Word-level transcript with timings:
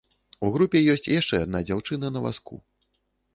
У 0.47 0.49
групе 0.53 0.79
ёсць 0.93 1.09
яшчэ 1.19 1.35
адна 1.45 1.61
дзяўчына 1.67 2.11
на 2.17 2.25
вазку. 2.25 2.59